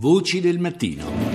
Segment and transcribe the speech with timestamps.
[0.00, 1.30] Voci del mattino.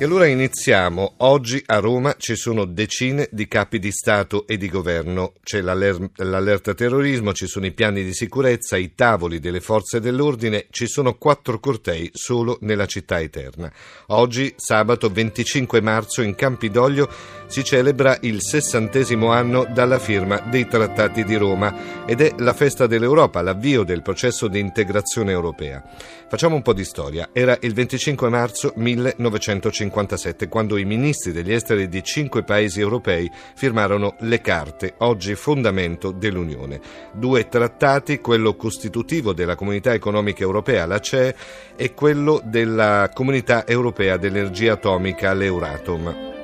[0.00, 1.14] E allora iniziamo.
[1.16, 5.32] Oggi a Roma ci sono decine di capi di Stato e di governo.
[5.42, 10.66] C'è l'aller- l'allerta terrorismo, ci sono i piani di sicurezza, i tavoli delle forze dell'ordine,
[10.70, 13.72] ci sono quattro cortei solo nella città eterna.
[14.08, 17.10] Oggi, sabato 25 marzo, in Campidoglio
[17.48, 22.86] si celebra il sessantesimo anno dalla firma dei Trattati di Roma ed è la festa
[22.86, 25.82] dell'Europa, l'avvio del processo di integrazione europea.
[26.28, 27.30] Facciamo un po' di storia.
[27.32, 34.14] Era il 25 marzo 1957 quando i ministri degli esteri di cinque paesi europei firmarono
[34.20, 36.80] le carte, oggi fondamento dell'Unione.
[37.12, 41.34] Due trattati, quello costitutivo della Comunità Economica Europea, la CE,
[41.76, 46.37] e quello della Comunità Europea dell'Energia Atomica, l'Euratom.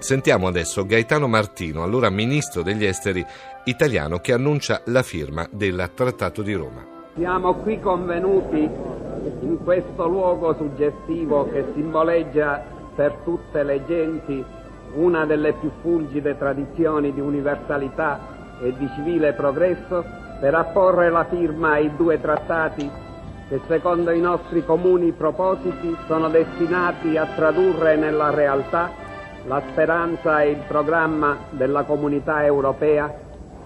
[0.00, 3.24] Sentiamo adesso Gaetano Martino, allora ministro degli esteri
[3.64, 6.86] italiano, che annuncia la firma del Trattato di Roma.
[7.16, 8.60] Siamo qui convenuti
[9.40, 14.44] in questo luogo suggestivo che simboleggia per tutte le genti
[14.94, 18.20] una delle più fulgide tradizioni di universalità
[18.62, 20.04] e di civile progresso,
[20.40, 22.88] per apporre la firma ai due trattati
[23.48, 29.06] che secondo i nostri comuni propositi sono destinati a tradurre nella realtà
[29.48, 33.12] la speranza e il programma della comunità europea,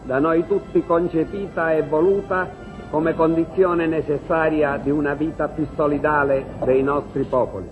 [0.04, 2.48] da noi tutti concepita e voluta
[2.88, 7.68] come condizione necessaria di una vita più solidale dei nostri popoli.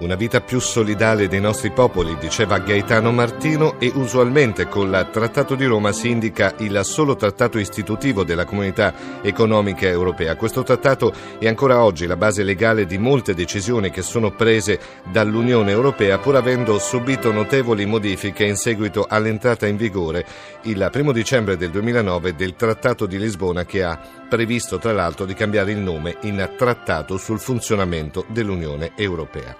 [0.00, 5.54] Una vita più solidale dei nostri popoli, diceva Gaetano Martino, e usualmente con il Trattato
[5.54, 10.36] di Roma si indica il solo trattato istitutivo della comunità economica europea.
[10.36, 14.80] Questo trattato è ancora oggi la base legale di molte decisioni che sono prese
[15.12, 20.24] dall'Unione Europea, pur avendo subito notevoli modifiche in seguito all'entrata in vigore
[20.62, 25.34] il primo dicembre del 2009 del Trattato di Lisbona che ha previsto tra l'altro di
[25.34, 29.56] cambiare il nome in Trattato sul funzionamento dell'Unione Europea.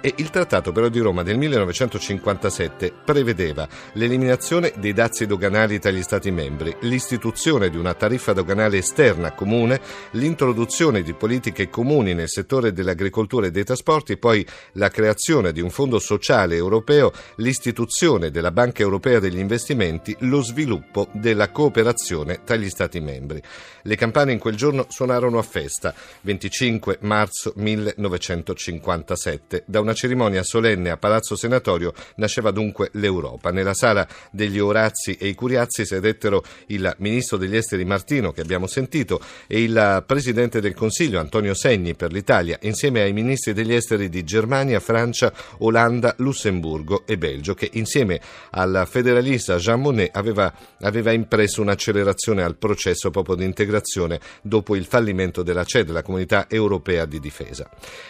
[0.00, 6.02] E il Trattato però di Roma del 1957 prevedeva l'eliminazione dei dazi doganali tra gli
[6.02, 9.80] Stati membri, l'istituzione di una tariffa doganale esterna comune,
[10.12, 15.70] l'introduzione di politiche comuni nel settore dell'agricoltura e dei trasporti, poi la creazione di un
[15.70, 22.70] fondo sociale europeo, l'istituzione della Banca Europea degli Investimenti, lo sviluppo della cooperazione tra gli
[22.70, 23.42] Stati membri.
[23.82, 29.64] Le campane in quel giorno suonarono a festa, 25 marzo 1957.
[29.66, 33.50] Da una cerimonia solenne a Palazzo Senatorio nasceva dunque l'Europa.
[33.50, 38.68] Nella sala degli Orazzi e i Curiazzi sedettero il ministro degli esteri Martino, che abbiamo
[38.68, 44.08] sentito, e il presidente del Consiglio Antonio Segni per l'Italia, insieme ai ministri degli esteri
[44.08, 48.20] di Germania, Francia, Olanda, Lussemburgo e Belgio, che insieme
[48.50, 54.02] al federalista Jean Monnet aveva, aveva impresso un'accelerazione al processo proprio di integrazione
[54.42, 57.68] dopo il fallimento della CE, della Comunità Europea di Difesa.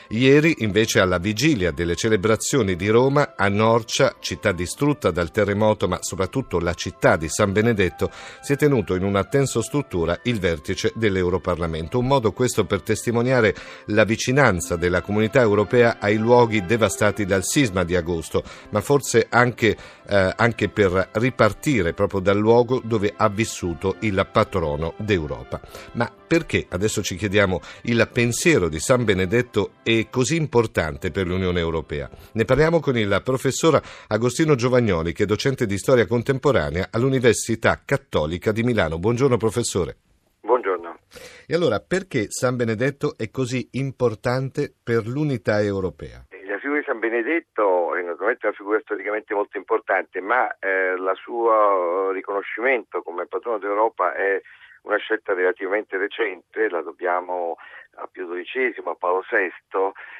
[0.09, 5.99] Ieri, invece, alla vigilia delle celebrazioni di Roma, a Norcia, città distrutta dal terremoto, ma
[6.01, 8.11] soprattutto la città di San Benedetto,
[8.41, 11.99] si è tenuto in una tensostruttura il vertice dell'Europarlamento.
[11.99, 13.55] Un modo questo per testimoniare
[13.87, 19.77] la vicinanza della comunità europea ai luoghi devastati dal sisma di agosto, ma forse anche,
[20.07, 25.61] eh, anche per ripartire proprio dal luogo dove ha vissuto il patrono d'Europa.
[25.93, 31.61] Ma perché, adesso ci chiediamo, il pensiero di San Benedetto è così importante per l'Unione
[31.61, 32.11] Europea?
[32.33, 38.53] Ne parliamo con il professor Agostino Giovagnoli, che è docente di storia contemporanea all'Università Cattolica
[38.53, 38.99] di Milano.
[38.99, 39.97] Buongiorno professore.
[40.41, 40.99] Buongiorno.
[41.47, 46.27] E allora, perché San Benedetto è così importante per l'unità europea?
[46.47, 51.13] La figura di San Benedetto è naturalmente una figura storicamente molto importante, ma eh, il
[51.23, 54.41] suo riconoscimento come patrono d'Europa è
[54.85, 57.57] una scelta relativamente recente, la dobbiamo
[57.97, 59.53] a Pio XII, a Paolo VI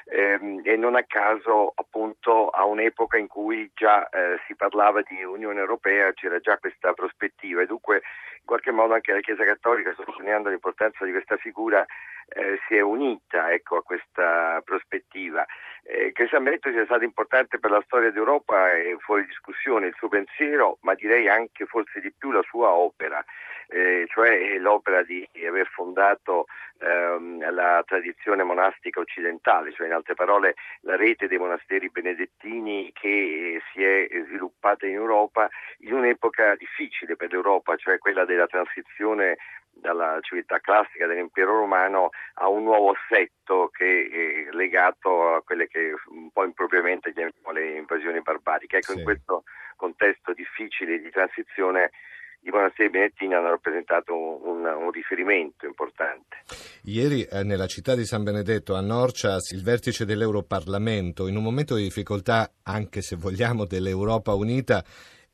[0.05, 5.23] ehm, e non a caso appunto a un'epoca in cui già eh, si parlava di
[5.23, 8.01] Unione Europea, c'era già questa prospettiva e dunque
[8.39, 11.83] in qualche modo anche la Chiesa Cattolica, sottolineando l'importanza di questa figura,
[12.27, 15.45] eh, si è unita ecco, a questa prospettiva.
[15.83, 19.95] Eh, che San Benedetto sia stato importante per la storia d'Europa è fuori discussione il
[19.97, 23.23] suo pensiero, ma direi anche forse di più la sua opera
[23.67, 26.45] eh, cioè l'opera di aver fondato
[26.79, 33.61] ehm, la tradizione monastica occidentale, cioè in altre parole la rete dei monasteri benedettini che
[33.71, 39.37] si è sviluppata in Europa in un'epoca difficile per l'Europa, cioè quella della transizione
[39.75, 45.93] dalla civiltà classica dell'impero romano a un nuovo assetto che è legato a quelle che
[46.07, 48.77] un po' impropriamente chiamiamo le invasioni barbariche.
[48.77, 48.99] Ecco, sì.
[48.99, 49.43] in questo
[49.75, 51.91] contesto difficile di transizione
[52.45, 56.43] di Buonasera Benettini hanno rappresentato un, un riferimento importante.
[56.83, 61.73] Ieri eh, nella città di San Benedetto a Norcia il vertice dell'Europarlamento, in un momento
[61.73, 64.83] di difficoltà, anche se vogliamo, dell'Europa unita,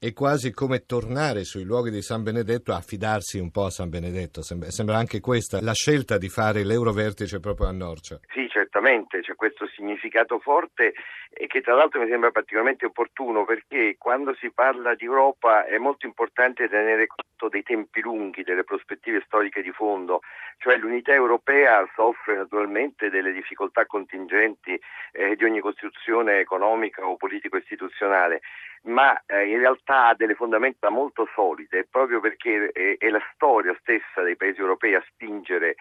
[0.04, 3.92] è quasi come tornare sui luoghi di San Benedetto a fidarsi un po' a San
[3.92, 4.42] Benedetto.
[4.42, 8.20] Sembra, anche questa la scelta di fare l'Eurovertice proprio a Norcia.
[8.34, 10.94] Sì, certamente, c'è questo significato forte
[11.30, 15.78] e che tra l'altro mi sembra particolarmente opportuno perché quando si parla di Europa è
[15.78, 20.22] molto importante tenere conto dei tempi lunghi, delle prospettive storiche di fondo,
[20.58, 24.80] cioè l'unità europea soffre naturalmente delle difficoltà contingenti
[25.12, 28.42] eh, di ogni costruzione economica o politico-istituzionale
[28.84, 33.76] ma eh, in realtà ha delle fondamenta molto solide proprio perché è, è la storia
[33.80, 35.76] stessa dei paesi europei a spingere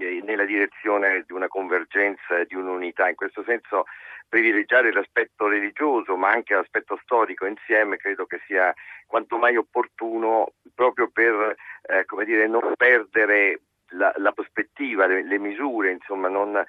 [0.00, 3.08] eh, nella direzione di una convergenza di un'unità.
[3.08, 3.84] In questo senso
[4.28, 8.74] privilegiare l'aspetto religioso ma anche l'aspetto storico insieme credo che sia
[9.06, 13.60] quanto mai opportuno proprio per eh, dire, non perdere
[13.90, 16.64] la, la prospettiva, le, le, misure, insomma, non eh,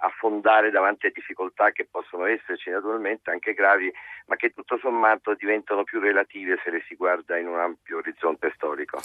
[0.00, 3.92] affondare davanti a difficoltà che possono esserci naturalmente anche gravi,
[4.26, 8.52] ma che tutto sommato diventano più relative se le si guarda in un ampio orizzonte
[8.54, 9.00] storico.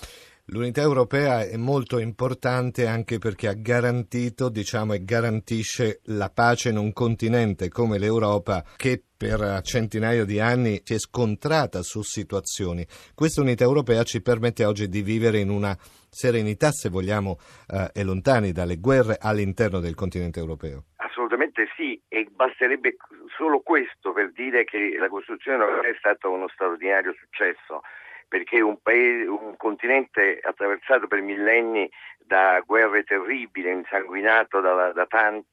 [0.52, 6.78] L'unità europea è molto importante anche perché ha garantito, diciamo, e garantisce la pace in
[6.78, 12.84] un continente come l'Europa che per centinaia di anni si è scontrata su situazioni.
[13.14, 17.38] Questa unità europea ci permette oggi di vivere in una serenità, se vogliamo,
[17.68, 20.86] eh, e lontani dalle guerre all'interno del continente europeo.
[20.96, 22.96] Assolutamente sì, e basterebbe
[23.38, 27.82] solo questo per dire che la costruzione europea è stato uno straordinario successo
[28.30, 31.90] perché un, paese, un continente attraversato per millenni
[32.20, 35.48] da guerre terribili, insanguinato da, da tanti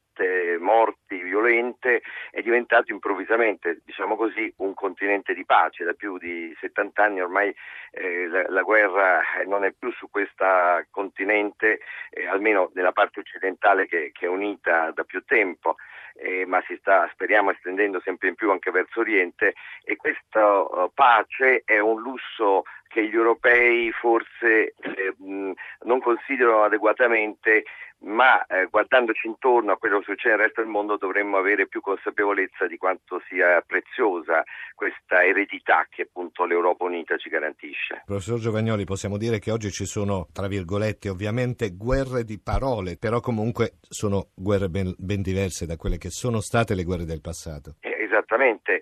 [0.58, 5.84] morti violente, è diventato improvvisamente, diciamo così, un continente di pace.
[5.84, 7.54] Da più di 70 anni ormai
[7.90, 10.44] eh, la, la, guerra non è più su questo
[10.90, 11.80] continente,
[12.10, 15.76] eh, almeno nella parte occidentale che, che, è unita da più tempo.
[16.18, 19.54] Eh, ma si sta, speriamo, estendendo sempre in più anche verso Oriente
[19.84, 27.64] e questa uh, pace è un lusso che gli europei forse eh, non considerano adeguatamente,
[27.98, 31.80] ma eh, guardandoci intorno a quello che succede nel resto del mondo dovremmo avere più
[31.80, 38.02] consapevolezza di quanto sia preziosa questa eredità che appunto l'Europa Unita ci garantisce.
[38.04, 43.20] Professor Giovagnoli, possiamo dire che oggi ci sono, tra virgolette, ovviamente guerre di parole, però
[43.20, 47.76] comunque sono guerre ben, ben diverse da quelle che sono state le guerre del passato.
[47.80, 48.80] Eh, esattamente,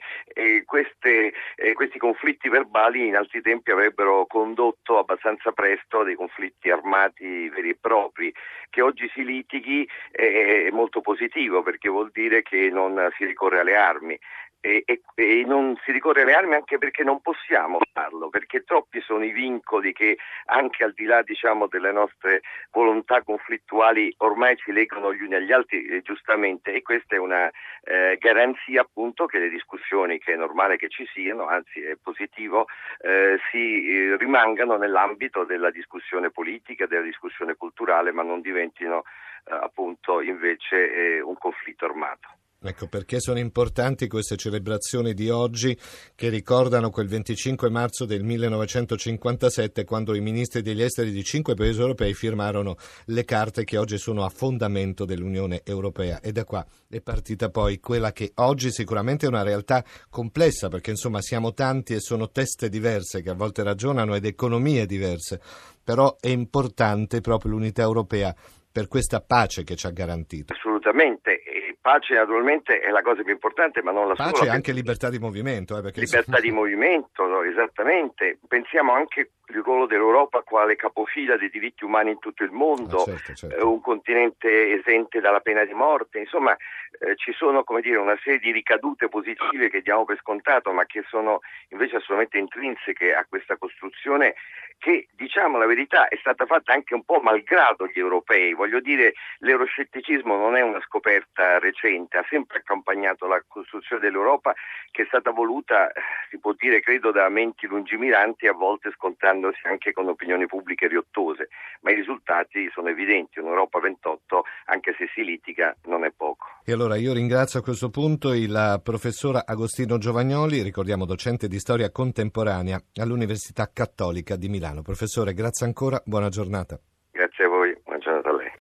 [0.64, 6.70] queste, eh, questi conflitti verbali in altri tempi avrebbero condotto abbastanza presto a dei conflitti
[6.70, 8.32] armati veri e propri.
[8.68, 13.60] Che oggi si litighi è, è molto positivo perché vuol dire che non si ricorre
[13.60, 14.18] alle armi
[14.64, 19.02] e, e, e, non si ricorre alle armi anche perché non possiamo farlo, perché troppi
[19.02, 20.16] sono i vincoli che
[20.46, 22.40] anche al di là diciamo, delle nostre
[22.70, 27.50] volontà conflittuali ormai ci legano gli uni agli altri eh, giustamente e questa è una
[27.82, 32.64] eh, garanzia appunto che le discussioni, che è normale che ci siano, anzi è positivo,
[33.02, 39.02] eh, si eh, rimangano nell'ambito della discussione politica, della discussione culturale, ma non diventino
[39.44, 42.28] eh, appunto invece eh, un conflitto armato.
[42.66, 45.78] Ecco perché sono importanti queste celebrazioni di oggi
[46.14, 51.80] che ricordano quel 25 marzo del 1957 quando i ministri degli esteri di cinque paesi
[51.80, 52.76] europei firmarono
[53.06, 57.80] le carte che oggi sono a fondamento dell'Unione Europea e da qua è partita poi
[57.80, 62.70] quella che oggi sicuramente è una realtà complessa perché insomma siamo tanti e sono teste
[62.70, 65.38] diverse che a volte ragionano ed economie diverse,
[65.84, 68.34] però è importante proprio l'unità europea
[68.72, 70.52] per questa pace che ci ha garantito.
[70.52, 71.42] Assolutamente
[71.84, 74.38] Pace naturalmente è la cosa più importante, ma non la Pace sola.
[74.38, 75.76] Pace e anche libertà di movimento.
[75.76, 78.38] Eh, libertà di movimento, no, esattamente.
[78.48, 83.04] Pensiamo anche il ruolo dell'Europa quale capofila dei diritti umani in tutto il mondo, ah,
[83.04, 83.54] certo, certo.
[83.54, 86.56] Eh, un continente esente dalla pena di morte, insomma
[87.00, 91.04] eh, ci sono dire, una serie di ricadute positive che diamo per scontato, ma che
[91.06, 94.36] sono invece assolutamente intrinseche a questa costruzione
[94.78, 98.52] che, diciamo la verità, è stata fatta anche un po' malgrado gli europei.
[98.52, 104.54] Voglio dire, l'euroscetticismo non è una scoperta recente, ha sempre accompagnato la costruzione dell'Europa
[104.90, 105.90] che è stata voluta,
[106.30, 111.48] si può dire, credo, da menti lungimiranti, a volte scontrandosi anche con opinioni pubbliche riottose,
[111.80, 116.46] ma i risultati sono evidenti, un'Europa 28, anche se si litiga, non è poco.
[116.64, 121.90] E allora io ringrazio a questo punto il professor Agostino Giovagnoli, ricordiamo docente di storia
[121.90, 124.63] contemporanea all'Università Cattolica di Milano.
[124.64, 124.80] Milano.
[124.80, 126.80] Professore, grazie ancora, buona giornata.
[127.10, 127.53] Grazie a voi.